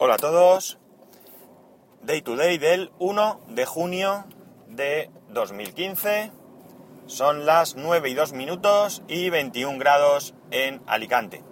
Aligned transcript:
Hola 0.00 0.14
a 0.14 0.18
todos. 0.18 0.78
Day 2.02 2.22
to 2.22 2.36
day 2.36 2.56
del 2.58 2.92
1 3.00 3.40
de 3.48 3.66
junio 3.66 4.26
de 4.68 5.10
2015. 5.30 6.30
Son 7.06 7.44
las 7.44 7.74
9 7.74 8.08
y 8.08 8.14
2 8.14 8.32
minutos 8.32 9.02
y 9.08 9.28
21 9.28 9.76
grados 9.80 10.34
en 10.52 10.80
Alicante. 10.86 11.42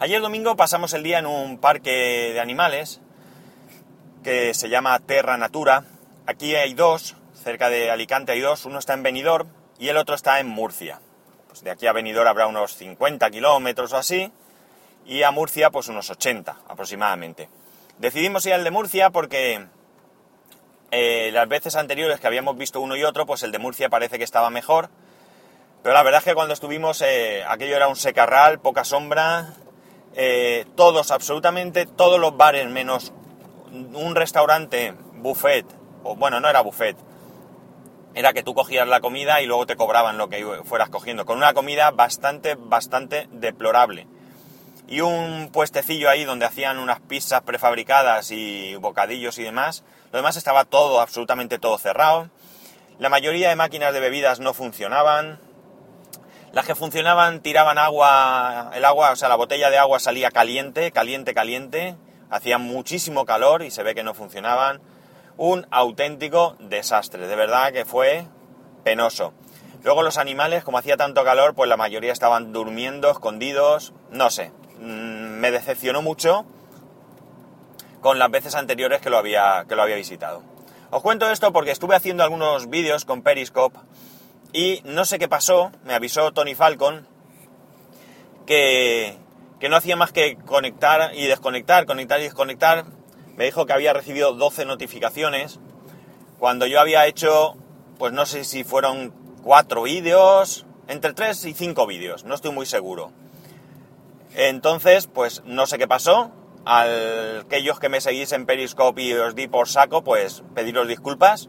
Ayer 0.00 0.20
domingo 0.20 0.56
pasamos 0.56 0.94
el 0.94 1.04
día 1.04 1.20
en 1.20 1.26
un 1.26 1.58
parque 1.58 2.32
de 2.32 2.40
animales 2.40 3.00
que 4.24 4.52
se 4.52 4.68
llama 4.68 4.98
Terra 4.98 5.36
Natura. 5.36 5.84
Aquí 6.26 6.56
hay 6.56 6.74
dos, 6.74 7.14
cerca 7.34 7.70
de 7.70 7.92
Alicante 7.92 8.32
hay 8.32 8.40
dos. 8.40 8.66
Uno 8.66 8.80
está 8.80 8.94
en 8.94 9.04
Benidorm 9.04 9.48
y 9.78 9.90
el 9.90 9.96
otro 9.96 10.16
está 10.16 10.40
en 10.40 10.48
Murcia. 10.48 11.00
Pues 11.46 11.62
de 11.62 11.70
aquí 11.70 11.86
a 11.86 11.92
Benidorm 11.92 12.26
habrá 12.26 12.48
unos 12.48 12.74
50 12.74 13.30
kilómetros 13.30 13.92
o 13.92 13.96
así 13.96 14.32
y 15.06 15.22
a 15.22 15.30
Murcia 15.30 15.70
pues 15.70 15.88
unos 15.88 16.10
80 16.10 16.56
aproximadamente. 16.68 17.48
Decidimos 17.98 18.46
ir 18.46 18.54
al 18.54 18.64
de 18.64 18.70
Murcia 18.70 19.10
porque 19.10 19.66
eh, 20.90 21.30
las 21.32 21.48
veces 21.48 21.76
anteriores 21.76 22.20
que 22.20 22.26
habíamos 22.26 22.56
visto 22.56 22.80
uno 22.80 22.96
y 22.96 23.04
otro, 23.04 23.26
pues 23.26 23.42
el 23.42 23.52
de 23.52 23.58
Murcia 23.58 23.88
parece 23.88 24.18
que 24.18 24.24
estaba 24.24 24.50
mejor. 24.50 24.90
Pero 25.82 25.94
la 25.94 26.02
verdad 26.02 26.18
es 26.20 26.24
que 26.24 26.34
cuando 26.34 26.54
estuvimos, 26.54 27.02
eh, 27.02 27.44
aquello 27.46 27.76
era 27.76 27.88
un 27.88 27.96
secarral, 27.96 28.60
poca 28.60 28.84
sombra, 28.84 29.54
eh, 30.14 30.64
todos, 30.76 31.10
absolutamente 31.10 31.86
todos 31.86 32.20
los 32.20 32.36
bares, 32.36 32.68
menos 32.68 33.12
un 33.72 34.14
restaurante, 34.14 34.94
buffet, 35.14 35.66
o 36.04 36.14
bueno, 36.14 36.40
no 36.40 36.48
era 36.48 36.60
buffet, 36.60 36.96
era 38.14 38.32
que 38.32 38.42
tú 38.42 38.54
cogías 38.54 38.86
la 38.86 39.00
comida 39.00 39.40
y 39.40 39.46
luego 39.46 39.66
te 39.66 39.76
cobraban 39.76 40.18
lo 40.18 40.28
que 40.28 40.44
fueras 40.64 40.90
cogiendo, 40.90 41.24
con 41.24 41.38
una 41.38 41.54
comida 41.54 41.90
bastante, 41.90 42.54
bastante 42.54 43.28
deplorable 43.32 44.06
y 44.88 45.00
un 45.00 45.50
puestecillo 45.52 46.10
ahí 46.10 46.24
donde 46.24 46.46
hacían 46.46 46.78
unas 46.78 47.00
pizzas 47.00 47.42
prefabricadas 47.42 48.30
y 48.30 48.74
bocadillos 48.76 49.38
y 49.38 49.42
demás. 49.42 49.84
Lo 50.12 50.18
demás 50.18 50.36
estaba 50.36 50.64
todo, 50.64 51.00
absolutamente 51.00 51.58
todo 51.58 51.78
cerrado. 51.78 52.28
La 52.98 53.08
mayoría 53.08 53.48
de 53.48 53.56
máquinas 53.56 53.94
de 53.94 54.00
bebidas 54.00 54.40
no 54.40 54.54
funcionaban. 54.54 55.40
Las 56.52 56.66
que 56.66 56.74
funcionaban 56.74 57.40
tiraban 57.40 57.78
agua, 57.78 58.70
el 58.74 58.84
agua, 58.84 59.12
o 59.12 59.16
sea, 59.16 59.28
la 59.28 59.36
botella 59.36 59.70
de 59.70 59.78
agua 59.78 59.98
salía 59.98 60.30
caliente, 60.30 60.92
caliente, 60.92 61.32
caliente. 61.32 61.96
Hacía 62.30 62.58
muchísimo 62.58 63.24
calor 63.24 63.62
y 63.62 63.70
se 63.70 63.82
ve 63.82 63.94
que 63.94 64.02
no 64.02 64.14
funcionaban. 64.14 64.80
Un 65.38 65.66
auténtico 65.70 66.56
desastre, 66.60 67.26
de 67.26 67.36
verdad 67.36 67.72
que 67.72 67.84
fue 67.84 68.26
penoso. 68.84 69.32
Luego 69.82 70.02
los 70.02 70.18
animales, 70.18 70.62
como 70.62 70.78
hacía 70.78 70.96
tanto 70.96 71.24
calor, 71.24 71.54
pues 71.54 71.68
la 71.68 71.76
mayoría 71.76 72.12
estaban 72.12 72.52
durmiendo, 72.52 73.10
escondidos, 73.10 73.92
no 74.10 74.30
sé, 74.30 74.52
me 75.42 75.50
decepcionó 75.50 76.02
mucho 76.02 76.46
con 78.00 78.20
las 78.20 78.30
veces 78.30 78.54
anteriores 78.54 79.00
que 79.00 79.10
lo 79.10 79.18
había, 79.18 79.64
que 79.68 79.74
lo 79.74 79.82
había 79.82 79.96
visitado. 79.96 80.40
Os 80.92 81.02
cuento 81.02 81.28
esto 81.32 81.52
porque 81.52 81.72
estuve 81.72 81.96
haciendo 81.96 82.22
algunos 82.22 82.70
vídeos 82.70 83.04
con 83.04 83.22
Periscope 83.22 83.76
y 84.52 84.82
no 84.84 85.04
sé 85.04 85.18
qué 85.18 85.26
pasó, 85.26 85.72
me 85.82 85.94
avisó 85.94 86.30
Tony 86.30 86.54
Falcon 86.54 87.08
que, 88.46 89.16
que 89.58 89.68
no 89.68 89.74
hacía 89.74 89.96
más 89.96 90.12
que 90.12 90.36
conectar 90.36 91.12
y 91.12 91.26
desconectar, 91.26 91.86
conectar 91.86 92.20
y 92.20 92.24
desconectar. 92.24 92.84
Me 93.34 93.46
dijo 93.46 93.66
que 93.66 93.72
había 93.72 93.92
recibido 93.92 94.34
12 94.34 94.64
notificaciones 94.64 95.58
cuando 96.38 96.66
yo 96.66 96.78
había 96.78 97.08
hecho, 97.08 97.56
pues 97.98 98.12
no 98.12 98.26
sé 98.26 98.44
si 98.44 98.62
fueron 98.62 99.12
4 99.42 99.82
vídeos, 99.82 100.66
entre 100.86 101.14
3 101.14 101.46
y 101.46 101.52
5 101.52 101.84
vídeos, 101.88 102.22
no 102.22 102.36
estoy 102.36 102.52
muy 102.52 102.66
seguro. 102.66 103.10
Entonces, 104.34 105.06
pues 105.06 105.42
no 105.44 105.66
sé 105.66 105.78
qué 105.78 105.88
pasó. 105.88 106.32
A 106.64 106.86
aquellos 107.40 107.80
que 107.80 107.88
me 107.88 108.00
seguís 108.00 108.30
en 108.32 108.46
Periscope 108.46 109.02
y 109.02 109.12
os 109.14 109.34
di 109.34 109.48
por 109.48 109.68
saco, 109.68 110.04
pues 110.04 110.44
pediros 110.54 110.86
disculpas. 110.86 111.48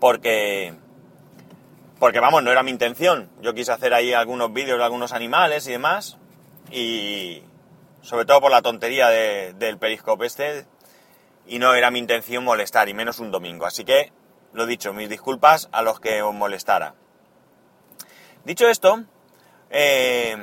Porque. 0.00 0.74
Porque 1.98 2.20
vamos, 2.20 2.42
no 2.42 2.52
era 2.52 2.62
mi 2.62 2.70
intención. 2.70 3.30
Yo 3.40 3.54
quise 3.54 3.72
hacer 3.72 3.94
ahí 3.94 4.12
algunos 4.12 4.52
vídeos 4.52 4.78
de 4.78 4.84
algunos 4.84 5.12
animales 5.12 5.66
y 5.66 5.72
demás. 5.72 6.18
Y. 6.70 7.42
Sobre 8.02 8.24
todo 8.24 8.40
por 8.40 8.52
la 8.52 8.62
tontería 8.62 9.08
del 9.08 9.78
Periscope 9.78 10.26
este. 10.26 10.66
Y 11.48 11.58
no 11.58 11.74
era 11.74 11.90
mi 11.90 11.98
intención 11.98 12.44
molestar, 12.44 12.88
y 12.88 12.94
menos 12.94 13.18
un 13.18 13.30
domingo. 13.30 13.66
Así 13.66 13.84
que, 13.84 14.12
lo 14.52 14.66
dicho, 14.66 14.92
mis 14.92 15.08
disculpas 15.08 15.68
a 15.72 15.82
los 15.82 16.00
que 16.00 16.22
os 16.22 16.34
molestara. 16.34 16.94
Dicho 18.44 18.68
esto, 18.68 19.04
eh, 19.70 20.36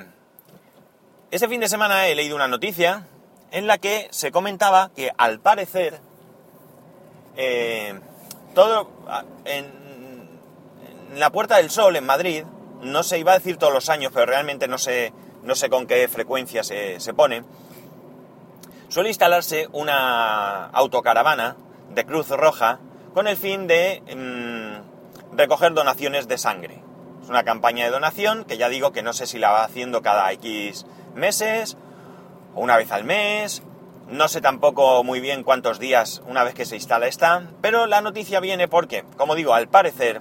ese 1.33 1.47
fin 1.47 1.59
de 1.59 1.67
semana 1.67 2.07
he 2.07 2.13
leído 2.13 2.35
una 2.35 2.47
noticia 2.47 3.07
en 3.49 3.65
la 3.65 3.79
que 3.79 4.07
se 4.11 4.31
comentaba 4.31 4.91
que 4.95 5.11
al 5.17 5.39
parecer 5.39 5.99
eh, 7.35 7.99
todo 8.53 8.87
en, 9.43 9.65
la 11.15 11.31
Puerta 11.31 11.57
del 11.57 11.71
Sol 11.71 11.95
en 11.95 12.05
Madrid, 12.05 12.43
no 12.81 13.01
se 13.01 13.17
iba 13.17 13.31
a 13.31 13.39
decir 13.39 13.57
todos 13.57 13.73
los 13.73 13.89
años, 13.89 14.11
pero 14.13 14.27
realmente 14.27 14.67
no 14.67 14.77
sé, 14.77 15.11
no 15.41 15.55
sé 15.55 15.71
con 15.71 15.87
qué 15.87 16.07
frecuencia 16.07 16.63
se, 16.63 16.99
pone, 17.15 17.43
suele 18.89 19.09
instalarse 19.09 19.67
una 19.71 20.67
autocaravana 20.67 21.55
de 21.95 22.05
Cruz 22.05 22.29
Roja 22.29 22.79
con 23.15 23.27
el 23.27 23.37
fin 23.37 23.65
de 23.65 24.03
mm, 24.15 25.35
recoger 25.35 25.73
donaciones 25.73 26.27
de 26.27 26.37
sangre. 26.37 26.92
Es 27.23 27.29
una 27.29 27.45
campaña 27.45 27.85
de 27.85 27.91
donación 27.91 28.43
que 28.43 28.57
ya 28.57 28.67
digo 28.67 28.91
que 28.91 29.01
no 29.01 29.13
sé 29.13 29.27
si 29.27 29.39
la 29.39 29.49
va 29.49 29.63
haciendo 29.63 30.01
cada 30.01 30.29
X 30.33 30.85
meses 31.15 31.77
o 32.53 32.59
una 32.59 32.75
vez 32.75 32.91
al 32.91 33.05
mes. 33.05 33.63
No 34.09 34.27
sé 34.27 34.41
tampoco 34.41 35.05
muy 35.05 35.21
bien 35.21 35.43
cuántos 35.43 35.79
días 35.79 36.21
una 36.27 36.43
vez 36.43 36.53
que 36.53 36.65
se 36.65 36.75
instala 36.75 37.07
esta, 37.07 37.49
pero 37.61 37.87
la 37.87 38.01
noticia 38.01 38.41
viene 38.41 38.67
porque, 38.67 39.05
como 39.15 39.35
digo, 39.35 39.53
al 39.53 39.69
parecer 39.69 40.19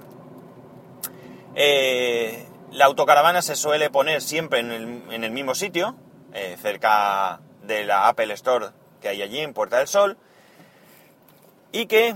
eh, 1.55 2.47
la 2.71 2.85
autocaravana 2.85 3.41
se 3.41 3.57
suele 3.57 3.89
poner 3.89 4.21
siempre 4.21 4.59
en 4.59 4.71
el, 4.71 5.31
mismo 5.31 5.55
sitio, 5.55 5.97
eh, 6.33 6.55
cerca 6.61 7.41
de 7.63 7.83
la 7.83 8.07
Apple 8.07 8.33
Store 8.33 8.67
que 9.01 9.09
hay 9.09 9.21
allí 9.21 9.39
en 9.39 9.53
Puerta 9.53 9.79
del 9.79 9.89
Sol, 9.89 10.17
y 11.73 11.87
que 11.87 12.15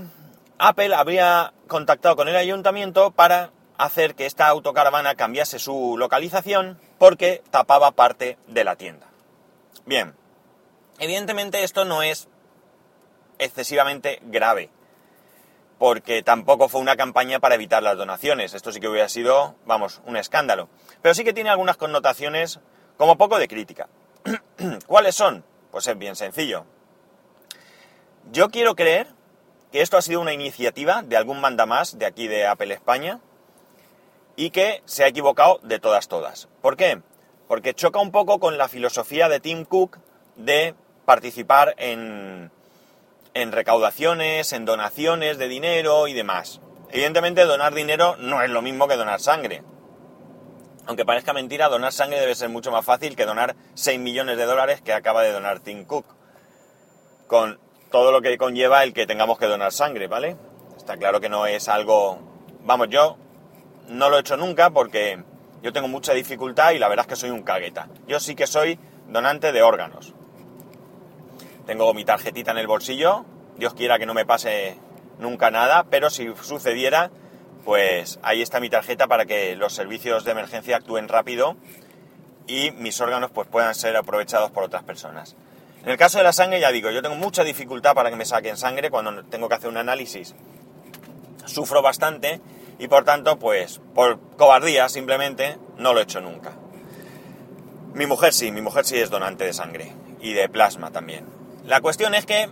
Apple 0.58 0.94
habría 0.94 1.52
contactado 1.66 2.16
con 2.16 2.28
el 2.28 2.36
ayuntamiento 2.36 3.10
para 3.10 3.50
hacer 3.78 4.14
que 4.14 4.26
esta 4.26 4.48
autocaravana 4.48 5.14
cambiase 5.14 5.58
su 5.58 5.96
localización 5.96 6.78
porque 6.98 7.42
tapaba 7.50 7.92
parte 7.92 8.36
de 8.48 8.64
la 8.64 8.76
tienda. 8.76 9.06
Bien, 9.86 10.14
evidentemente 10.98 11.62
esto 11.62 11.84
no 11.84 12.02
es 12.02 12.28
excesivamente 13.38 14.20
grave, 14.24 14.68
porque 15.78 16.22
tampoco 16.22 16.68
fue 16.68 16.80
una 16.80 16.96
campaña 16.96 17.38
para 17.38 17.54
evitar 17.54 17.82
las 17.82 17.96
donaciones. 17.96 18.52
Esto 18.52 18.72
sí 18.72 18.80
que 18.80 18.88
hubiera 18.88 19.08
sido, 19.08 19.54
vamos, 19.64 20.02
un 20.04 20.16
escándalo. 20.16 20.68
Pero 21.00 21.14
sí 21.14 21.24
que 21.24 21.32
tiene 21.32 21.50
algunas 21.50 21.76
connotaciones 21.76 22.58
como 22.96 23.16
poco 23.16 23.38
de 23.38 23.48
crítica. 23.48 23.88
¿Cuáles 24.86 25.14
son? 25.14 25.44
Pues 25.70 25.86
es 25.86 25.96
bien 25.96 26.16
sencillo. 26.16 26.64
Yo 28.32 28.50
quiero 28.50 28.74
creer 28.74 29.06
que 29.70 29.82
esto 29.82 29.96
ha 29.96 30.02
sido 30.02 30.20
una 30.20 30.32
iniciativa 30.32 31.02
de 31.02 31.16
algún 31.16 31.40
mandamás 31.40 31.98
de 31.98 32.06
aquí 32.06 32.26
de 32.26 32.46
Apple 32.46 32.74
España, 32.74 33.20
y 34.38 34.50
que 34.50 34.82
se 34.84 35.02
ha 35.02 35.08
equivocado 35.08 35.58
de 35.64 35.80
todas 35.80 36.06
todas. 36.06 36.48
¿Por 36.62 36.76
qué? 36.76 37.02
Porque 37.48 37.74
choca 37.74 37.98
un 37.98 38.12
poco 38.12 38.38
con 38.38 38.56
la 38.56 38.68
filosofía 38.68 39.28
de 39.28 39.40
Tim 39.40 39.64
Cook 39.64 39.98
de 40.36 40.76
participar 41.04 41.74
en, 41.76 42.52
en 43.34 43.50
recaudaciones, 43.50 44.52
en 44.52 44.64
donaciones 44.64 45.38
de 45.38 45.48
dinero 45.48 46.06
y 46.06 46.12
demás. 46.12 46.60
Evidentemente 46.90 47.46
donar 47.46 47.74
dinero 47.74 48.14
no 48.16 48.40
es 48.40 48.48
lo 48.48 48.62
mismo 48.62 48.86
que 48.86 48.94
donar 48.94 49.18
sangre. 49.18 49.64
Aunque 50.86 51.04
parezca 51.04 51.32
mentira, 51.32 51.68
donar 51.68 51.92
sangre 51.92 52.20
debe 52.20 52.36
ser 52.36 52.48
mucho 52.48 52.70
más 52.70 52.84
fácil 52.84 53.16
que 53.16 53.26
donar 53.26 53.56
6 53.74 53.98
millones 53.98 54.38
de 54.38 54.44
dólares 54.44 54.80
que 54.82 54.92
acaba 54.92 55.24
de 55.24 55.32
donar 55.32 55.58
Tim 55.58 55.84
Cook. 55.84 56.06
Con 57.26 57.58
todo 57.90 58.12
lo 58.12 58.22
que 58.22 58.38
conlleva 58.38 58.84
el 58.84 58.94
que 58.94 59.04
tengamos 59.04 59.36
que 59.36 59.46
donar 59.46 59.72
sangre, 59.72 60.06
¿vale? 60.06 60.36
Está 60.76 60.96
claro 60.96 61.20
que 61.20 61.28
no 61.28 61.44
es 61.46 61.68
algo... 61.68 62.20
Vamos, 62.60 62.88
yo 62.88 63.16
no 63.88 64.10
lo 64.10 64.16
he 64.16 64.20
hecho 64.20 64.36
nunca 64.36 64.70
porque 64.70 65.22
yo 65.62 65.72
tengo 65.72 65.88
mucha 65.88 66.12
dificultad 66.12 66.72
y 66.72 66.78
la 66.78 66.88
verdad 66.88 67.06
es 67.06 67.08
que 67.08 67.16
soy 67.16 67.30
un 67.30 67.42
cagueta. 67.42 67.88
Yo 68.06 68.20
sí 68.20 68.34
que 68.34 68.46
soy 68.46 68.78
donante 69.08 69.52
de 69.52 69.62
órganos. 69.62 70.14
Tengo 71.66 71.92
mi 71.94 72.04
tarjetita 72.04 72.52
en 72.52 72.58
el 72.58 72.66
bolsillo, 72.66 73.24
Dios 73.56 73.74
quiera 73.74 73.98
que 73.98 74.06
no 74.06 74.14
me 74.14 74.24
pase 74.24 74.78
nunca 75.18 75.50
nada, 75.50 75.84
pero 75.90 76.10
si 76.10 76.32
sucediera, 76.42 77.10
pues 77.64 78.18
ahí 78.22 78.40
está 78.40 78.60
mi 78.60 78.70
tarjeta 78.70 79.06
para 79.06 79.26
que 79.26 79.56
los 79.56 79.74
servicios 79.74 80.24
de 80.24 80.30
emergencia 80.30 80.76
actúen 80.76 81.08
rápido 81.08 81.56
y 82.46 82.70
mis 82.70 83.00
órganos 83.00 83.30
pues 83.30 83.48
puedan 83.48 83.74
ser 83.74 83.96
aprovechados 83.96 84.50
por 84.50 84.64
otras 84.64 84.82
personas. 84.84 85.36
En 85.82 85.90
el 85.90 85.96
caso 85.96 86.18
de 86.18 86.24
la 86.24 86.32
sangre, 86.32 86.60
ya 86.60 86.72
digo, 86.72 86.90
yo 86.90 87.02
tengo 87.02 87.16
mucha 87.16 87.44
dificultad 87.44 87.94
para 87.94 88.10
que 88.10 88.16
me 88.16 88.24
saquen 88.24 88.56
sangre 88.56 88.90
cuando 88.90 89.24
tengo 89.24 89.48
que 89.48 89.54
hacer 89.54 89.68
un 89.68 89.76
análisis. 89.76 90.34
Sufro 91.44 91.82
bastante 91.82 92.40
y 92.78 92.88
por 92.88 93.04
tanto, 93.04 93.38
pues 93.38 93.80
por 93.94 94.20
cobardía 94.36 94.88
simplemente 94.88 95.58
no 95.76 95.92
lo 95.92 96.00
he 96.00 96.04
hecho 96.04 96.20
nunca. 96.20 96.52
Mi 97.94 98.06
mujer 98.06 98.32
sí, 98.32 98.52
mi 98.52 98.60
mujer 98.60 98.84
sí 98.84 98.96
es 98.96 99.10
donante 99.10 99.44
de 99.44 99.52
sangre 99.52 99.92
y 100.20 100.32
de 100.32 100.48
plasma 100.48 100.90
también. 100.90 101.26
La 101.64 101.80
cuestión 101.80 102.14
es 102.14 102.24
que 102.26 102.48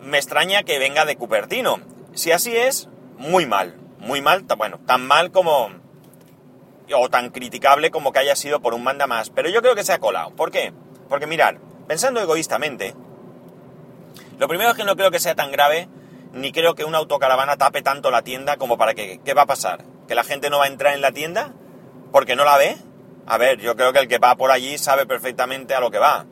me 0.00 0.18
extraña 0.18 0.62
que 0.62 0.78
venga 0.78 1.04
de 1.04 1.16
Cupertino. 1.16 1.80
Si 2.14 2.32
así 2.32 2.56
es, 2.56 2.88
muy 3.18 3.46
mal. 3.46 3.76
Muy 3.98 4.22
mal, 4.22 4.44
bueno, 4.56 4.78
tan 4.86 5.06
mal 5.06 5.30
como... 5.30 5.68
o 6.94 7.08
tan 7.10 7.30
criticable 7.30 7.90
como 7.90 8.12
que 8.12 8.20
haya 8.20 8.36
sido 8.36 8.60
por 8.60 8.74
un 8.74 8.84
manda 8.84 9.06
más. 9.06 9.30
Pero 9.30 9.48
yo 9.50 9.60
creo 9.60 9.74
que 9.74 9.84
se 9.84 9.92
ha 9.92 9.98
colado. 9.98 10.30
¿Por 10.30 10.50
qué? 10.50 10.72
Porque 11.08 11.26
mirar, 11.26 11.58
pensando 11.86 12.20
egoístamente, 12.20 12.94
lo 14.38 14.48
primero 14.48 14.70
es 14.70 14.76
que 14.76 14.84
no 14.84 14.96
creo 14.96 15.10
que 15.10 15.20
sea 15.20 15.34
tan 15.34 15.50
grave, 15.52 15.88
ni 16.32 16.52
creo 16.52 16.74
que 16.74 16.84
una 16.84 16.98
autocaravana 16.98 17.56
tape 17.56 17.82
tanto 17.82 18.10
la 18.10 18.22
tienda 18.22 18.56
como 18.56 18.78
para 18.78 18.94
que... 18.94 19.20
¿Qué 19.24 19.34
va 19.34 19.42
a 19.42 19.46
pasar? 19.46 19.84
¿Que 20.06 20.14
la 20.14 20.24
gente 20.24 20.50
no 20.50 20.58
va 20.58 20.64
a 20.64 20.68
entrar 20.68 20.94
en 20.94 21.00
la 21.00 21.12
tienda? 21.12 21.52
¿Porque 22.12 22.36
no 22.36 22.44
la 22.44 22.56
ve? 22.56 22.76
A 23.26 23.38
ver, 23.38 23.58
yo 23.60 23.76
creo 23.76 23.92
que 23.92 24.00
el 24.00 24.08
que 24.08 24.18
va 24.18 24.36
por 24.36 24.50
allí 24.50 24.78
sabe 24.78 25.06
perfectamente 25.06 25.74
a 25.74 25.80
lo 25.80 25.90
que 25.90 25.98
va. 25.98 26.26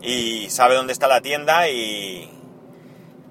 Y 0.00 0.50
sabe 0.50 0.74
dónde 0.74 0.92
está 0.92 1.08
la 1.08 1.20
tienda 1.20 1.68
y, 1.68 2.30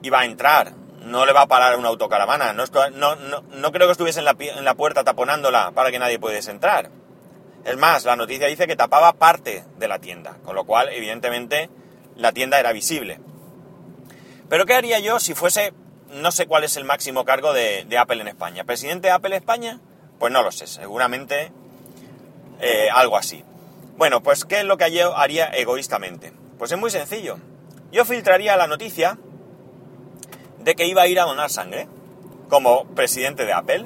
y 0.02 0.10
va 0.10 0.22
a 0.22 0.26
entrar. 0.26 0.74
No 1.02 1.26
le 1.26 1.34
va 1.34 1.44
a 1.44 1.48
parar 1.48 1.78
una 1.78 1.88
autocaravana. 1.88 2.54
No, 2.54 2.66
no, 2.92 3.16
no, 3.16 3.72
creo 3.72 3.88
que 3.88 3.92
estuviese 3.92 4.20
en 4.20 4.26
la, 4.26 4.36
en 4.40 4.66
la 4.66 4.76
puerta 4.76 5.04
taponándola 5.04 5.72
para 5.72 5.92
que 5.92 6.00
nadie 6.00 6.20
pudiese 6.20 6.52
entrar. 6.52 6.90
Es 7.64 7.78
más, 7.78 8.06
la 8.06 8.16
noticia 8.16 8.48
dice 8.48 8.68
que 8.68 8.76
tapaba 8.76 9.14
parte 9.14 9.66
de 9.78 9.88
la 9.88 10.00
tienda, 10.00 10.38
con 10.46 10.56
lo 10.56 10.66
cual, 10.66 10.90
evidentemente, 10.90 11.70
la 12.16 12.32
tienda 12.32 12.60
era 12.60 12.72
visible. 12.72 13.20
Pero 14.50 14.66
¿qué 14.66 14.74
haría 14.74 15.00
yo 15.00 15.20
si 15.20 15.34
fuese, 15.34 15.74
no 16.10 16.32
sé 16.32 16.48
cuál 16.48 16.64
es 16.64 16.78
el 16.78 16.86
máximo 16.86 17.26
cargo 17.26 17.54
de, 17.54 17.86
Apple 17.98 18.22
en 18.22 18.28
España? 18.28 18.64
¿Presidente 18.64 19.08
de 19.08 19.14
Apple 19.14 19.36
España? 19.36 19.80
Pues 20.20 20.32
no 20.32 20.42
lo 20.42 20.52
sé, 20.52 20.68
seguramente 20.68 21.52
eh, 22.62 22.88
algo 22.94 23.18
así. 23.18 23.44
Bueno, 23.98 24.24
pues 24.24 24.46
¿qué 24.46 24.60
es 24.60 24.66
lo 24.66 24.78
que 24.78 24.92
yo 24.92 25.18
haría 25.18 25.48
egoístamente? 25.48 26.32
Pues 26.58 26.72
es 26.72 26.78
muy 26.78 26.92
sencillo. 26.92 27.38
Yo 27.92 28.06
filtraría 28.06 28.56
la 28.56 28.68
noticia 28.68 29.18
de 30.60 30.76
que 30.76 30.86
iba 30.86 31.02
a 31.02 31.08
ir 31.08 31.20
a 31.20 31.26
donar 31.26 31.50
sangre 31.50 31.88
como 32.50 32.86
presidente 32.96 33.46
de 33.46 33.54
Apple 33.54 33.86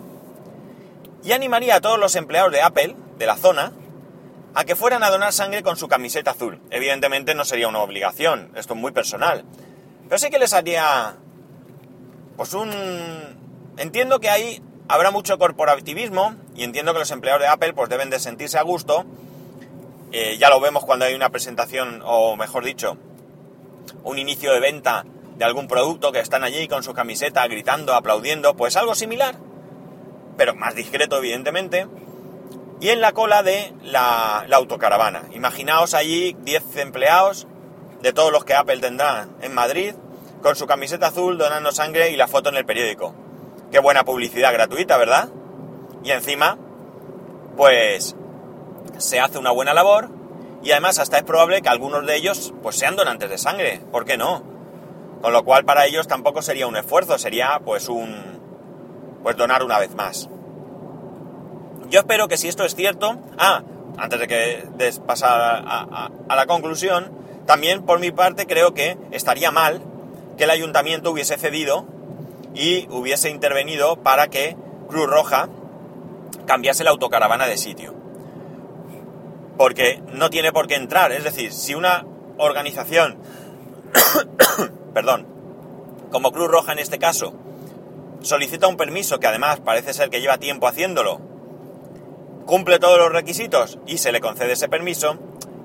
y 1.23 1.31
animaría 1.31 1.75
a 1.75 1.81
todos 1.81 1.99
los 1.99 2.15
empleados 2.15 2.51
de 2.51 2.61
Apple 2.61 2.95
de 3.17 3.25
la 3.25 3.35
zona 3.35 3.73
a 4.53 4.65
que 4.65 4.75
fueran 4.75 5.03
a 5.03 5.09
donar 5.09 5.33
sangre 5.33 5.63
con 5.63 5.77
su 5.77 5.87
camiseta 5.87 6.31
azul. 6.31 6.61
Evidentemente 6.69 7.35
no 7.35 7.45
sería 7.45 7.67
una 7.67 7.79
obligación, 7.79 8.51
esto 8.55 8.73
es 8.73 8.79
muy 8.79 8.91
personal. 8.91 9.45
Pero 10.11 10.19
sí 10.19 10.29
que 10.29 10.39
les 10.39 10.51
haría 10.51 11.15
pues 12.35 12.53
un... 12.53 12.69
Entiendo 13.77 14.19
que 14.19 14.29
ahí 14.29 14.61
habrá 14.89 15.09
mucho 15.09 15.37
corporativismo 15.37 16.35
y 16.53 16.65
entiendo 16.65 16.91
que 16.91 16.99
los 16.99 17.11
empleados 17.11 17.41
de 17.41 17.47
Apple 17.47 17.71
pues 17.71 17.87
deben 17.87 18.09
de 18.09 18.19
sentirse 18.19 18.57
a 18.57 18.61
gusto. 18.63 19.05
Eh, 20.11 20.35
ya 20.37 20.49
lo 20.49 20.59
vemos 20.59 20.83
cuando 20.83 21.05
hay 21.05 21.13
una 21.13 21.29
presentación, 21.29 22.01
o 22.03 22.35
mejor 22.35 22.65
dicho, 22.65 22.97
un 24.03 24.19
inicio 24.19 24.51
de 24.51 24.59
venta 24.59 25.05
de 25.37 25.45
algún 25.45 25.69
producto 25.69 26.11
que 26.11 26.19
están 26.19 26.43
allí 26.43 26.67
con 26.67 26.83
su 26.83 26.93
camiseta 26.93 27.47
gritando, 27.47 27.93
aplaudiendo, 27.93 28.53
pues 28.57 28.75
algo 28.75 28.95
similar, 28.95 29.35
pero 30.35 30.55
más 30.55 30.75
discreto 30.75 31.19
evidentemente. 31.19 31.87
Y 32.81 32.89
en 32.89 32.99
la 32.99 33.13
cola 33.13 33.43
de 33.43 33.73
la, 33.81 34.43
la 34.49 34.57
autocaravana. 34.57 35.23
Imaginaos 35.31 35.93
allí 35.93 36.35
10 36.41 36.75
empleados 36.75 37.47
de 38.01 38.13
todos 38.13 38.31
los 38.31 38.43
que 38.45 38.53
Apple 38.53 38.79
tendrá 38.79 39.27
en 39.41 39.53
Madrid, 39.53 39.93
con 40.41 40.55
su 40.55 40.65
camiseta 40.65 41.07
azul 41.07 41.37
donando 41.37 41.71
sangre 41.71 42.09
y 42.11 42.17
la 42.17 42.27
foto 42.27 42.49
en 42.49 42.57
el 42.57 42.65
periódico. 42.65 43.13
Qué 43.71 43.79
buena 43.79 44.03
publicidad 44.03 44.51
gratuita, 44.53 44.97
¿verdad? 44.97 45.29
Y 46.03 46.11
encima, 46.11 46.57
pues 47.55 48.15
se 48.97 49.19
hace 49.19 49.37
una 49.37 49.51
buena 49.51 49.73
labor 49.73 50.09
y 50.63 50.71
además 50.71 50.99
hasta 50.99 51.17
es 51.17 51.23
probable 51.23 51.61
que 51.61 51.69
algunos 51.69 52.05
de 52.05 52.15
ellos 52.15 52.53
pues 52.61 52.75
sean 52.75 52.95
donantes 52.95 53.29
de 53.29 53.37
sangre, 53.37 53.81
¿por 53.91 54.05
qué 54.05 54.17
no? 54.17 54.43
Con 55.21 55.33
lo 55.33 55.43
cual 55.43 55.65
para 55.65 55.85
ellos 55.85 56.07
tampoco 56.07 56.41
sería 56.41 56.67
un 56.67 56.75
esfuerzo, 56.75 57.17
sería 57.17 57.61
pues 57.63 57.87
un 57.87 58.39
pues 59.23 59.37
donar 59.37 59.63
una 59.63 59.79
vez 59.79 59.93
más. 59.95 60.27
Yo 61.89 61.99
espero 61.99 62.27
que 62.27 62.37
si 62.37 62.47
esto 62.47 62.63
es 62.63 62.75
cierto, 62.75 63.19
ah, 63.37 63.63
antes 63.97 64.19
de 64.19 64.27
que 64.27 64.63
de 64.75 64.91
pasar 65.05 65.63
a 65.67 66.35
la 66.35 66.45
conclusión, 66.47 67.20
también 67.45 67.83
por 67.83 67.99
mi 67.99 68.11
parte 68.11 68.45
creo 68.45 68.73
que 68.73 68.97
estaría 69.11 69.51
mal 69.51 69.81
que 70.37 70.45
el 70.45 70.49
ayuntamiento 70.49 71.11
hubiese 71.11 71.37
cedido 71.37 71.85
y 72.53 72.87
hubiese 72.89 73.29
intervenido 73.29 73.97
para 73.97 74.27
que 74.27 74.55
Cruz 74.87 75.09
Roja 75.09 75.49
cambiase 76.45 76.83
la 76.83 76.91
autocaravana 76.91 77.47
de 77.47 77.57
sitio. 77.57 77.93
Porque 79.57 80.01
no 80.13 80.29
tiene 80.29 80.51
por 80.51 80.67
qué 80.67 80.75
entrar. 80.75 81.11
Es 81.11 81.23
decir, 81.23 81.53
si 81.53 81.75
una 81.75 82.05
organización, 82.37 83.17
perdón, 84.93 85.27
como 86.11 86.31
Cruz 86.31 86.49
Roja 86.49 86.73
en 86.73 86.79
este 86.79 86.99
caso, 86.99 87.33
solicita 88.21 88.67
un 88.67 88.77
permiso 88.77 89.19
que 89.19 89.27
además 89.27 89.59
parece 89.59 89.93
ser 89.93 90.09
que 90.09 90.21
lleva 90.21 90.37
tiempo 90.37 90.67
haciéndolo, 90.67 91.21
cumple 92.45 92.79
todos 92.79 92.97
los 92.97 93.11
requisitos 93.11 93.79
y 93.85 93.97
se 93.97 94.11
le 94.11 94.19
concede 94.19 94.53
ese 94.53 94.67
permiso, 94.67 95.17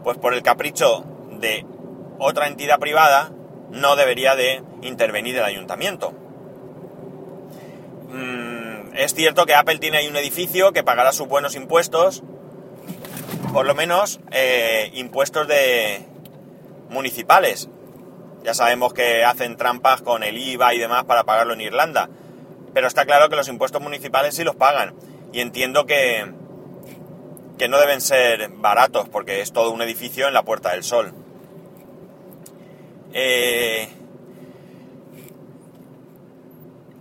pues 0.05 0.19
por 0.19 0.35
el 0.35 0.43
capricho 0.43 1.05
de 1.41 1.65
otra 2.19 2.47
entidad 2.47 2.79
privada 2.79 3.31
no 3.71 3.97
debería 3.97 4.35
de 4.35 4.63
intervenir 4.83 5.37
el 5.37 5.45
ayuntamiento. 5.45 6.13
Mm, 8.09 8.97
es 8.97 9.15
cierto 9.15 9.47
que 9.47 9.55
Apple 9.55 9.79
tiene 9.79 9.99
ahí 9.99 10.09
un 10.09 10.17
edificio 10.17 10.73
que 10.73 10.83
pagará 10.83 11.13
sus 11.13 11.29
buenos 11.29 11.55
impuestos, 11.55 12.23
por 13.53 13.67
lo 13.67 13.75
menos 13.75 14.21
eh, 14.31 14.91
impuestos 14.95 15.49
de 15.49 16.07
municipales. 16.89 17.69
Ya 18.45 18.55
sabemos 18.55 18.95
que 18.95 19.25
hacen 19.25 19.57
trampas 19.57 20.03
con 20.03 20.23
el 20.23 20.39
IVA 20.39 20.75
y 20.75 20.79
demás 20.79 21.05
para 21.05 21.25
pagarlo 21.25 21.55
en 21.55 21.61
Irlanda, 21.61 22.09
pero 22.73 22.87
está 22.87 23.05
claro 23.05 23.29
que 23.29 23.37
los 23.37 23.49
impuestos 23.49 23.83
municipales 23.83 24.37
sí 24.37 24.45
los 24.45 24.55
pagan 24.55 24.95
y 25.33 25.41
entiendo 25.41 25.87
que 25.87 26.25
que 27.59 27.69
no 27.69 27.79
deben 27.79 28.01
ser 28.01 28.51
baratos 28.51 29.09
porque 29.09 29.41
es 29.41 29.53
todo 29.53 29.71
un 29.71 29.83
edificio 29.83 30.29
en 30.29 30.35
la 30.35 30.43
Puerta 30.43 30.73
del 30.73 30.85
Sol. 30.85 31.15
Eh, 33.19 33.89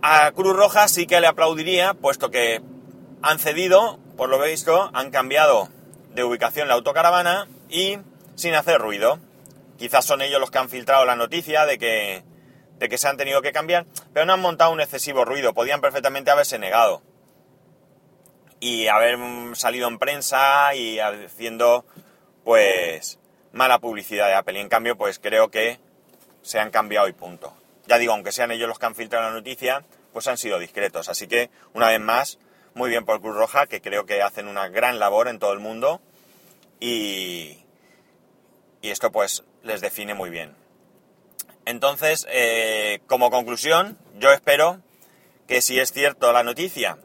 a 0.00 0.32
Cruz 0.32 0.56
Roja 0.56 0.88
sí 0.88 1.06
que 1.06 1.20
le 1.20 1.26
aplaudiría, 1.26 1.92
puesto 1.92 2.30
que 2.30 2.62
han 3.20 3.38
cedido, 3.38 3.98
por 4.16 4.30
lo 4.30 4.40
visto, 4.40 4.90
han 4.94 5.10
cambiado 5.10 5.68
de 6.14 6.24
ubicación 6.24 6.68
la 6.68 6.74
autocaravana 6.74 7.48
y 7.68 7.98
sin 8.34 8.54
hacer 8.54 8.80
ruido. 8.80 9.18
Quizás 9.76 10.06
son 10.06 10.22
ellos 10.22 10.40
los 10.40 10.50
que 10.50 10.56
han 10.56 10.70
filtrado 10.70 11.04
la 11.04 11.16
noticia 11.16 11.66
de 11.66 11.76
que, 11.76 12.24
de 12.78 12.88
que 12.88 12.96
se 12.96 13.08
han 13.08 13.18
tenido 13.18 13.42
que 13.42 13.52
cambiar, 13.52 13.84
pero 14.14 14.24
no 14.24 14.32
han 14.32 14.40
montado 14.40 14.72
un 14.72 14.80
excesivo 14.80 15.26
ruido, 15.26 15.52
podían 15.52 15.82
perfectamente 15.82 16.30
haberse 16.30 16.58
negado 16.58 17.02
y 18.58 18.86
haber 18.88 19.18
salido 19.52 19.86
en 19.86 19.98
prensa 19.98 20.74
y 20.74 20.98
haciendo 20.98 21.84
pues 22.42 23.18
mala 23.52 23.80
publicidad 23.80 24.28
de 24.28 24.34
Apple. 24.34 24.58
Y 24.58 24.62
en 24.62 24.70
cambio, 24.70 24.96
pues 24.96 25.18
creo 25.18 25.50
que 25.50 25.78
se 26.46 26.60
han 26.60 26.70
cambiado 26.70 27.08
y 27.08 27.12
punto. 27.12 27.52
Ya 27.88 27.98
digo, 27.98 28.12
aunque 28.12 28.30
sean 28.30 28.52
ellos 28.52 28.68
los 28.68 28.78
que 28.78 28.86
han 28.86 28.94
filtrado 28.94 29.28
la 29.28 29.34
noticia, 29.34 29.84
pues 30.12 30.28
han 30.28 30.38
sido 30.38 30.60
discretos. 30.60 31.08
Así 31.08 31.26
que, 31.26 31.50
una 31.74 31.88
vez 31.88 32.00
más, 32.00 32.38
muy 32.74 32.88
bien 32.88 33.04
por 33.04 33.20
Cruz 33.20 33.34
Roja, 33.34 33.66
que 33.66 33.80
creo 33.80 34.06
que 34.06 34.22
hacen 34.22 34.46
una 34.46 34.68
gran 34.68 35.00
labor 35.00 35.26
en 35.26 35.40
todo 35.40 35.52
el 35.52 35.58
mundo 35.58 36.00
y, 36.78 37.58
y 38.80 38.90
esto 38.90 39.10
pues 39.10 39.42
les 39.64 39.80
define 39.80 40.14
muy 40.14 40.30
bien. 40.30 40.54
Entonces, 41.64 42.28
eh, 42.30 43.00
como 43.08 43.30
conclusión, 43.32 43.98
yo 44.14 44.32
espero 44.32 44.80
que 45.48 45.60
si 45.60 45.80
es 45.80 45.92
cierto 45.92 46.32
la 46.32 46.44
noticia, 46.44 46.98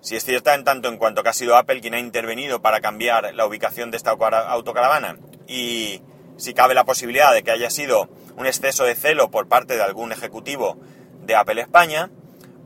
si 0.00 0.16
es 0.16 0.24
cierta 0.24 0.54
en 0.54 0.64
tanto 0.64 0.88
en 0.88 0.98
cuanto 0.98 1.22
que 1.22 1.28
ha 1.28 1.34
sido 1.34 1.56
Apple 1.56 1.80
quien 1.80 1.94
ha 1.94 2.00
intervenido 2.00 2.60
para 2.60 2.80
cambiar 2.80 3.32
la 3.32 3.46
ubicación 3.46 3.92
de 3.92 3.96
esta 3.96 4.10
autocaravana 4.10 5.18
y 5.46 6.02
si 6.36 6.52
cabe 6.52 6.74
la 6.74 6.84
posibilidad 6.84 7.32
de 7.32 7.42
que 7.42 7.52
haya 7.52 7.70
sido 7.70 8.08
un 8.36 8.46
exceso 8.46 8.84
de 8.84 8.94
celo 8.94 9.30
por 9.30 9.48
parte 9.48 9.76
de 9.76 9.82
algún 9.82 10.12
ejecutivo 10.12 10.78
de 11.22 11.36
Apple 11.36 11.60
España, 11.60 12.10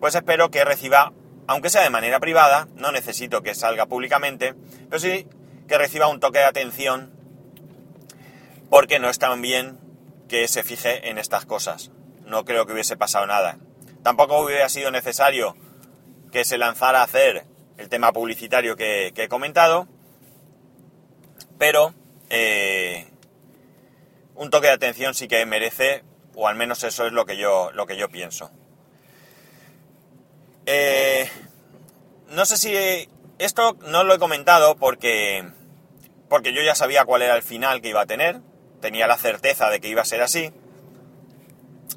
pues 0.00 0.14
espero 0.14 0.50
que 0.50 0.64
reciba, 0.64 1.12
aunque 1.46 1.70
sea 1.70 1.82
de 1.82 1.90
manera 1.90 2.20
privada, 2.20 2.68
no 2.74 2.92
necesito 2.92 3.42
que 3.42 3.54
salga 3.54 3.86
públicamente, 3.86 4.54
pero 4.88 4.98
sí 4.98 5.26
que 5.66 5.78
reciba 5.78 6.08
un 6.08 6.20
toque 6.20 6.38
de 6.38 6.44
atención 6.44 7.12
porque 8.70 8.98
no 8.98 9.08
es 9.08 9.18
tan 9.18 9.40
bien 9.40 9.78
que 10.28 10.46
se 10.48 10.62
fije 10.62 11.08
en 11.08 11.18
estas 11.18 11.46
cosas. 11.46 11.90
No 12.24 12.44
creo 12.44 12.66
que 12.66 12.74
hubiese 12.74 12.96
pasado 12.96 13.26
nada. 13.26 13.58
Tampoco 14.02 14.38
hubiera 14.40 14.68
sido 14.68 14.90
necesario 14.90 15.56
que 16.30 16.44
se 16.44 16.58
lanzara 16.58 17.00
a 17.00 17.04
hacer 17.04 17.44
el 17.78 17.88
tema 17.88 18.12
publicitario 18.12 18.76
que, 18.76 19.12
he 19.16 19.28
comentado, 19.28 19.88
pero 21.58 21.94
eh, 22.28 23.07
un 24.38 24.50
toque 24.50 24.68
de 24.68 24.72
atención 24.72 25.14
sí 25.14 25.26
que 25.26 25.44
merece, 25.46 26.04
o 26.34 26.46
al 26.48 26.54
menos 26.54 26.84
eso 26.84 27.06
es 27.06 27.12
lo 27.12 27.26
que 27.26 27.36
yo, 27.36 27.70
lo 27.72 27.86
que 27.86 27.96
yo 27.96 28.08
pienso. 28.08 28.50
Eh, 30.64 31.28
no 32.30 32.46
sé 32.46 32.56
si 32.56 33.08
esto 33.38 33.76
no 33.86 34.04
lo 34.04 34.14
he 34.14 34.18
comentado 34.18 34.76
porque, 34.76 35.44
porque 36.28 36.52
yo 36.52 36.62
ya 36.62 36.76
sabía 36.76 37.04
cuál 37.04 37.22
era 37.22 37.34
el 37.34 37.42
final 37.42 37.82
que 37.82 37.88
iba 37.88 38.02
a 38.02 38.06
tener. 38.06 38.40
tenía 38.80 39.08
la 39.08 39.18
certeza 39.18 39.70
de 39.70 39.80
que 39.80 39.88
iba 39.88 40.02
a 40.02 40.04
ser 40.04 40.22
así. 40.22 40.52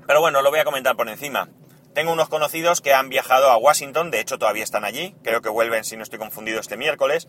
Pero 0.08 0.20
bueno, 0.20 0.42
lo 0.42 0.50
voy 0.50 0.60
a 0.60 0.64
comentar 0.64 0.96
por 0.96 1.08
encima. 1.10 1.50
Tengo 1.94 2.12
unos 2.12 2.28
conocidos 2.28 2.82
que 2.82 2.94
han 2.94 3.10
viajado 3.10 3.52
a 3.52 3.58
Washington, 3.58 4.10
de 4.10 4.20
hecho 4.20 4.40
todavía 4.40 4.64
están 4.64 4.84
allí, 4.84 5.14
creo 5.24 5.42
que 5.42 5.50
vuelven 5.50 5.84
si 5.84 5.96
no 5.96 6.04
estoy 6.04 6.18
confundido 6.18 6.60
este 6.60 6.76
miércoles. 6.76 7.28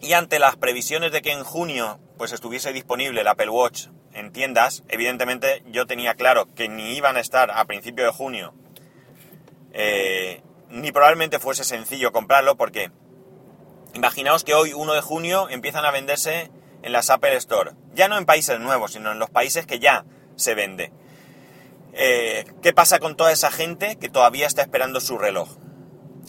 Y 0.00 0.12
ante 0.12 0.38
las 0.38 0.56
previsiones 0.56 1.12
de 1.12 1.22
que 1.22 1.32
en 1.32 1.44
junio 1.44 2.00
pues 2.16 2.32
estuviese 2.32 2.72
disponible 2.72 3.20
el 3.20 3.28
Apple 3.28 3.48
Watch 3.48 3.86
en 4.12 4.32
tiendas, 4.32 4.82
evidentemente 4.88 5.62
yo 5.66 5.86
tenía 5.86 6.14
claro 6.14 6.52
que 6.54 6.68
ni 6.68 6.96
iban 6.96 7.16
a 7.16 7.20
estar 7.20 7.50
a 7.52 7.64
principio 7.64 8.04
de 8.04 8.10
junio, 8.10 8.54
eh, 9.72 10.42
ni 10.68 10.92
probablemente 10.92 11.38
fuese 11.38 11.64
sencillo 11.64 12.12
comprarlo 12.12 12.56
porque 12.56 12.90
imaginaos 13.94 14.44
que 14.44 14.54
hoy 14.54 14.72
1 14.72 14.94
de 14.94 15.00
junio 15.00 15.48
empiezan 15.48 15.84
a 15.84 15.90
venderse 15.90 16.50
en 16.82 16.92
las 16.92 17.10
Apple 17.10 17.36
Store, 17.36 17.72
ya 17.94 18.08
no 18.08 18.18
en 18.18 18.26
países 18.26 18.58
nuevos, 18.60 18.92
sino 18.92 19.12
en 19.12 19.18
los 19.18 19.30
países 19.30 19.66
que 19.66 19.78
ya 19.78 20.04
se 20.36 20.54
vende. 20.54 20.92
Eh, 21.92 22.44
¿Qué 22.62 22.72
pasa 22.72 22.98
con 22.98 23.16
toda 23.16 23.32
esa 23.32 23.50
gente 23.50 23.96
que 23.96 24.08
todavía 24.08 24.46
está 24.46 24.62
esperando 24.62 25.00
su 25.00 25.18
reloj? 25.18 25.56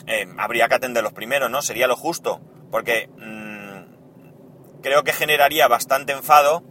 Eh, 0.07 0.27
habría 0.37 0.67
que 0.67 0.75
atenderlos 0.75 1.13
primero, 1.13 1.49
¿no? 1.49 1.61
Sería 1.61 1.87
lo 1.87 1.95
justo, 1.95 2.41
porque 2.71 3.09
mm, 3.17 3.38
creo 4.81 5.03
que 5.03 5.13
generaría 5.13 5.67
bastante 5.67 6.13
enfado 6.13 6.63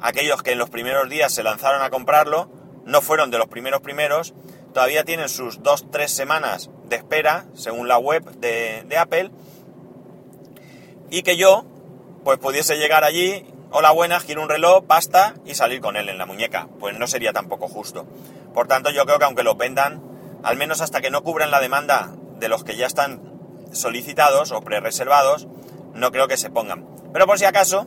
aquellos 0.00 0.42
que 0.42 0.52
en 0.52 0.58
los 0.58 0.70
primeros 0.70 1.08
días 1.08 1.32
se 1.32 1.42
lanzaron 1.42 1.82
a 1.82 1.90
comprarlo, 1.90 2.50
no 2.84 3.00
fueron 3.00 3.30
de 3.30 3.38
los 3.38 3.48
primeros 3.48 3.80
primeros, 3.80 4.34
todavía 4.72 5.04
tienen 5.04 5.28
sus 5.28 5.60
2-3 5.60 6.06
semanas 6.06 6.70
de 6.88 6.96
espera, 6.96 7.46
según 7.54 7.88
la 7.88 7.98
web 7.98 8.24
de, 8.36 8.84
de 8.86 8.96
Apple, 8.96 9.30
y 11.10 11.22
que 11.22 11.36
yo, 11.36 11.64
pues 12.24 12.38
pudiese 12.38 12.76
llegar 12.76 13.04
allí, 13.04 13.44
hola 13.70 13.90
buenas, 13.90 14.24
quiero 14.24 14.42
un 14.42 14.48
reloj, 14.48 14.84
basta, 14.86 15.34
y 15.44 15.54
salir 15.54 15.80
con 15.80 15.96
él 15.96 16.08
en 16.08 16.18
la 16.18 16.26
muñeca. 16.26 16.68
Pues 16.78 16.98
no 16.98 17.06
sería 17.06 17.32
tampoco 17.32 17.68
justo. 17.68 18.06
Por 18.54 18.66
tanto, 18.66 18.90
yo 18.90 19.04
creo 19.06 19.18
que 19.18 19.24
aunque 19.24 19.42
los 19.42 19.56
vendan, 19.56 20.02
al 20.42 20.56
menos 20.56 20.80
hasta 20.80 21.00
que 21.00 21.10
no 21.10 21.22
cubran 21.22 21.50
la 21.50 21.60
demanda 21.60 22.14
de 22.38 22.48
los 22.48 22.64
que 22.64 22.76
ya 22.76 22.86
están 22.86 23.20
solicitados 23.72 24.52
o 24.52 24.60
pre-reservados, 24.60 25.48
no 25.94 26.12
creo 26.12 26.28
que 26.28 26.36
se 26.36 26.50
pongan. 26.50 26.86
Pero 27.18 27.26
por 27.26 27.36
si 27.40 27.46
acaso, 27.46 27.84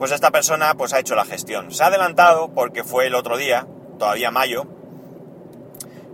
pues 0.00 0.10
esta 0.10 0.32
persona 0.32 0.74
pues 0.74 0.92
ha 0.92 0.98
hecho 0.98 1.14
la 1.14 1.24
gestión. 1.24 1.70
Se 1.70 1.84
ha 1.84 1.86
adelantado 1.86 2.52
porque 2.52 2.82
fue 2.82 3.06
el 3.06 3.14
otro 3.14 3.36
día, 3.36 3.68
todavía 4.00 4.32
mayo. 4.32 4.66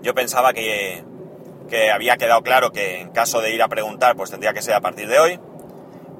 Yo 0.02 0.14
pensaba 0.14 0.52
que, 0.52 1.02
que 1.70 1.90
había 1.90 2.18
quedado 2.18 2.42
claro 2.42 2.70
que 2.70 3.00
en 3.00 3.12
caso 3.12 3.40
de 3.40 3.54
ir 3.54 3.62
a 3.62 3.68
preguntar, 3.68 4.14
pues 4.14 4.30
tendría 4.30 4.52
que 4.52 4.60
ser 4.60 4.74
a 4.74 4.82
partir 4.82 5.08
de 5.08 5.18
hoy. 5.18 5.40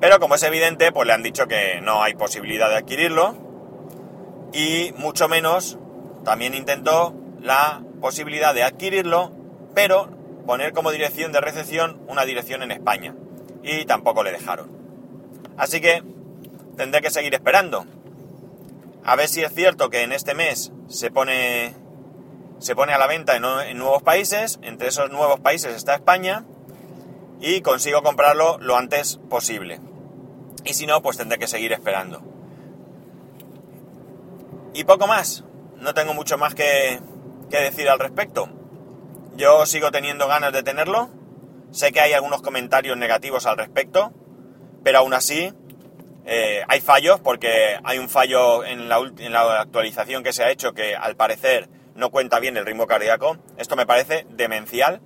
Pero 0.01 0.19
como 0.19 0.35
es 0.35 0.43
evidente, 0.43 0.93
pues 0.93 1.07
le 1.07 1.13
han 1.13 1.23
dicho 1.23 1.47
que 1.47 1.83
no 1.83 2.03
hay 2.03 2.15
posibilidad 2.15 2.71
de 2.71 2.77
adquirirlo. 2.77 3.37
Y 4.55 4.95
mucho 4.97 5.29
menos, 5.29 5.79
también 6.25 6.55
intentó 6.55 7.15
la 7.39 7.83
posibilidad 8.01 8.55
de 8.55 8.63
adquirirlo, 8.63 9.31
pero 9.75 10.09
poner 10.47 10.73
como 10.73 10.91
dirección 10.91 11.33
de 11.33 11.43
recepción 11.43 12.01
una 12.09 12.25
dirección 12.25 12.63
en 12.63 12.71
España. 12.71 13.15
Y 13.63 13.85
tampoco 13.85 14.23
le 14.23 14.33
dejaron. 14.33 14.71
Así 15.59 15.83
que 15.83 16.03
tendré 16.81 17.03
que 17.03 17.11
seguir 17.11 17.35
esperando. 17.35 17.85
A 19.05 19.15
ver 19.15 19.29
si 19.29 19.43
es 19.43 19.53
cierto 19.53 19.91
que 19.91 20.01
en 20.03 20.13
este 20.13 20.35
mes 20.35 20.73
se 20.89 21.11
pone, 21.11 21.75
se 22.59 22.75
pone 22.75 22.95
a 22.95 22.99
la 22.99 23.07
venta 23.07 23.37
en, 23.37 23.77
nuevos 23.77 24.03
países. 24.03 24.59
Entre 24.63 24.89
esos 24.89 25.11
nuevos 25.11 25.41
países 25.41 25.77
está 25.77 25.95
España. 25.95 26.47
Y 27.39 27.61
consigo 27.61 28.03
comprarlo 28.03 28.57
lo 28.61 28.79
antes 28.79 29.21
posible. 29.29 29.79
Y 30.65 30.73
si 30.73 30.87
no, 30.87 31.03
pues 31.03 31.19
tendré 31.19 31.39
que 31.39 31.47
seguir 31.49 31.75
esperando. 31.75 32.23
Y 34.73 34.85
poco 34.85 35.07
más. 35.07 35.45
No 35.77 35.93
tengo 35.93 36.15
mucho 36.15 36.39
más 36.39 36.55
que, 36.55 36.99
que 37.51 37.59
decir 37.59 37.91
al 37.91 37.99
respecto. 37.99 38.49
Yo 39.37 39.67
sigo 39.67 39.91
teniendo 39.91 40.29
ganas 40.29 40.55
de 40.55 40.63
tenerlo. 40.63 41.11
Sé 41.73 41.93
que 41.93 42.01
hay 42.01 42.15
algunos 42.15 42.41
comentarios 42.41 42.97
negativos 42.97 43.45
al 43.45 43.59
respecto. 43.59 44.15
Pero 44.83 45.01
aún 45.01 45.13
así, 45.13 45.53
eh, 46.33 46.63
hay 46.69 46.81
fallos 46.81 47.19
porque 47.19 47.77
hay 47.83 47.99
un 47.99 48.09
fallo 48.09 48.65
en 48.65 48.89
la, 48.89 48.99
en 48.99 49.33
la 49.33 49.61
actualización 49.61 50.23
que 50.23 50.33
se 50.33 50.45
ha 50.45 50.51
hecho 50.53 50.75
que 50.75 50.95
al 50.95 51.17
parecer 51.17 51.69
no 51.97 52.11
cuenta 52.11 52.39
bien 52.39 52.57
el 52.57 52.65
ritmo 52.65 52.87
cardíaco. 52.87 53.37
Esto 53.59 53.75
me 53.75 53.85
parece 53.85 54.27
demencial. 54.31 55.01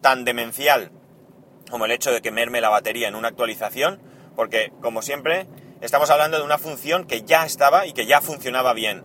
Tan 0.00 0.24
demencial 0.24 0.92
como 1.68 1.86
el 1.86 1.90
hecho 1.90 2.12
de 2.12 2.22
que 2.22 2.30
merme 2.30 2.60
la 2.60 2.68
batería 2.68 3.08
en 3.08 3.16
una 3.16 3.26
actualización 3.26 4.00
porque, 4.36 4.72
como 4.80 5.02
siempre, 5.02 5.48
estamos 5.80 6.08
hablando 6.08 6.38
de 6.38 6.44
una 6.44 6.56
función 6.56 7.04
que 7.04 7.22
ya 7.22 7.44
estaba 7.44 7.86
y 7.86 7.92
que 7.92 8.06
ya 8.06 8.20
funcionaba 8.20 8.72
bien. 8.72 9.02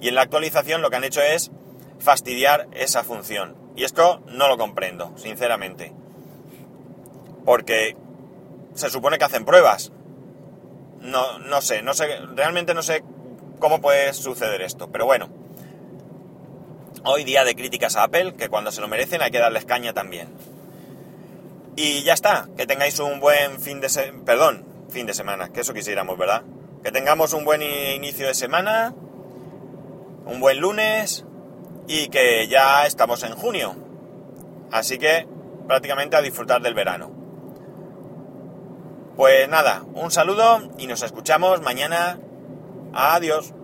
Y 0.00 0.08
en 0.08 0.16
la 0.16 0.22
actualización 0.22 0.82
lo 0.82 0.90
que 0.90 0.96
han 0.96 1.04
hecho 1.04 1.22
es 1.22 1.52
fastidiar 2.00 2.66
esa 2.72 3.04
función. 3.04 3.56
Y 3.76 3.84
esto 3.84 4.20
no 4.26 4.48
lo 4.48 4.58
comprendo, 4.58 5.12
sinceramente. 5.16 5.92
Porque 7.44 7.96
se 8.74 8.90
supone 8.90 9.16
que 9.16 9.24
hacen 9.24 9.44
pruebas. 9.44 9.92
No, 11.04 11.38
no 11.38 11.60
sé, 11.60 11.82
no 11.82 11.94
sé, 11.94 12.18
realmente 12.34 12.74
no 12.74 12.82
sé 12.82 13.04
cómo 13.58 13.80
puede 13.80 14.12
suceder 14.14 14.62
esto. 14.62 14.90
Pero 14.90 15.06
bueno. 15.06 15.28
Hoy 17.06 17.24
día 17.24 17.44
de 17.44 17.54
críticas 17.54 17.96
a 17.96 18.04
Apple, 18.04 18.32
que 18.34 18.48
cuando 18.48 18.72
se 18.72 18.80
lo 18.80 18.88
merecen 18.88 19.20
hay 19.20 19.30
que 19.30 19.38
darles 19.38 19.66
caña 19.66 19.92
también. 19.92 20.28
Y 21.76 22.02
ya 22.02 22.14
está, 22.14 22.48
que 22.56 22.66
tengáis 22.66 22.98
un 22.98 23.20
buen 23.20 23.60
fin 23.60 23.80
de 23.80 23.90
semana, 23.90 24.24
perdón, 24.24 24.64
fin 24.88 25.06
de 25.06 25.12
semana, 25.12 25.50
que 25.50 25.60
eso 25.60 25.74
quisiéramos, 25.74 26.16
¿verdad? 26.16 26.42
Que 26.82 26.92
tengamos 26.92 27.34
un 27.34 27.44
buen 27.44 27.62
inicio 27.62 28.26
de 28.26 28.34
semana, 28.34 28.94
un 30.24 30.40
buen 30.40 30.60
lunes 30.60 31.26
y 31.86 32.08
que 32.08 32.46
ya 32.48 32.86
estamos 32.86 33.22
en 33.24 33.34
junio. 33.34 33.74
Así 34.70 34.98
que 34.98 35.26
prácticamente 35.66 36.16
a 36.16 36.22
disfrutar 36.22 36.62
del 36.62 36.74
verano. 36.74 37.23
Pues 39.16 39.48
nada, 39.48 39.84
un 39.94 40.10
saludo 40.10 40.60
y 40.76 40.88
nos 40.88 41.02
escuchamos 41.02 41.60
mañana. 41.62 42.18
Adiós. 42.92 43.54